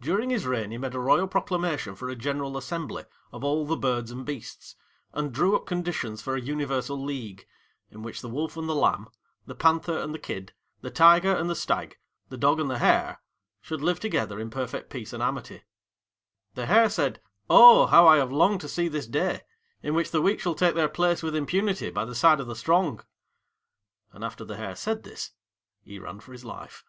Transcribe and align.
During 0.00 0.30
his 0.30 0.46
reign 0.48 0.72
he 0.72 0.78
made 0.78 0.96
a 0.96 0.98
royal 0.98 1.28
proclamation 1.28 1.94
for 1.94 2.08
a 2.10 2.16
general 2.16 2.56
assembly 2.56 3.04
of 3.30 3.44
all 3.44 3.64
the 3.64 3.76
birds 3.76 4.10
and 4.10 4.26
beasts, 4.26 4.74
and 5.12 5.32
drew 5.32 5.54
up 5.54 5.64
conditions 5.64 6.20
for 6.20 6.34
a 6.34 6.40
universal 6.40 7.00
league, 7.00 7.46
in 7.88 8.02
which 8.02 8.20
the 8.20 8.28
Wolf 8.28 8.56
and 8.56 8.68
the 8.68 8.74
Lamb, 8.74 9.06
the 9.46 9.54
Panther 9.54 9.96
and 9.96 10.12
the 10.12 10.18
Kid, 10.18 10.54
the 10.80 10.90
Tiger 10.90 11.32
and 11.32 11.48
the 11.48 11.54
Stag, 11.54 11.96
the 12.30 12.36
Dog 12.36 12.58
and 12.58 12.68
the 12.68 12.80
Hare, 12.80 13.20
should 13.60 13.80
live 13.80 14.00
together 14.00 14.40
in 14.40 14.50
perfect 14.50 14.90
peace 14.90 15.12
and 15.12 15.22
amity. 15.22 15.62
The 16.54 16.66
Hare 16.66 16.90
said, 16.90 17.20
"Oh, 17.48 17.86
how 17.86 18.08
I 18.08 18.16
have 18.16 18.32
longed 18.32 18.62
to 18.62 18.68
see 18.68 18.88
this 18.88 19.06
day, 19.06 19.42
in 19.84 19.94
which 19.94 20.10
the 20.10 20.20
weak 20.20 20.40
shall 20.40 20.56
take 20.56 20.74
their 20.74 20.88
place 20.88 21.22
with 21.22 21.36
impunity 21.36 21.90
by 21.92 22.04
the 22.04 22.16
side 22.16 22.40
of 22.40 22.48
the 22.48 22.56
strong." 22.56 23.04
And 24.10 24.24
after 24.24 24.44
the 24.44 24.56
Hare 24.56 24.74
said 24.74 25.04
this, 25.04 25.30
he 25.84 26.00
ran 26.00 26.18
for 26.18 26.32
his 26.32 26.44
life. 26.44 26.84